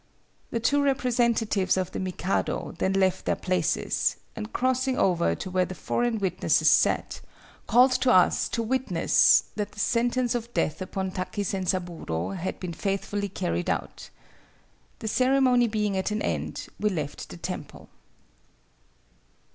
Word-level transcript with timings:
"The 0.49 0.59
two 0.59 0.81
representatives 0.81 1.77
of 1.77 1.91
the 1.91 1.99
Mikado 1.99 2.73
then 2.79 2.93
left 2.93 3.25
their 3.25 3.35
places, 3.35 4.15
and 4.35 4.51
crossing 4.51 4.97
over 4.97 5.35
to 5.35 5.51
where 5.51 5.63
the 5.65 5.75
foreign 5.75 6.17
witnesses 6.17 6.69
sat, 6.69 7.21
called 7.67 7.91
to 8.01 8.11
us 8.11 8.49
to 8.49 8.63
witness 8.63 9.43
that 9.55 9.73
the 9.73 9.79
sentence 9.79 10.33
of 10.33 10.51
death 10.55 10.81
upon 10.81 11.11
Taki 11.11 11.43
Zenzaburo 11.43 12.31
had 12.31 12.59
been 12.59 12.73
faithfully 12.73 13.29
carried 13.29 13.69
out. 13.69 14.09
The 14.97 15.07
ceremony 15.07 15.67
being 15.67 15.95
at 15.95 16.09
an 16.09 16.23
end, 16.23 16.65
we 16.79 16.89
left 16.89 17.29
the 17.29 17.37
temple." 17.37 17.87